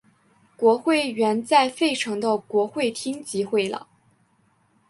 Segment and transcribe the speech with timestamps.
[0.55, 3.87] 国会原在费城的国会厅集会了。